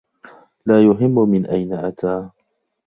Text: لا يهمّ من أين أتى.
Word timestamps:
لا 0.65 0.83
يهمّ 0.85 1.29
من 1.29 1.45
أين 1.45 1.73
أتى. 1.73 2.29